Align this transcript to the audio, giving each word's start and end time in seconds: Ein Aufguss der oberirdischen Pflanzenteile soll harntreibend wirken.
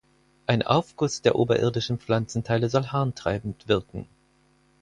Ein 0.47 0.63
Aufguss 0.63 1.21
der 1.21 1.35
oberirdischen 1.35 1.99
Pflanzenteile 1.99 2.69
soll 2.69 2.87
harntreibend 2.87 3.67
wirken. 3.67 4.07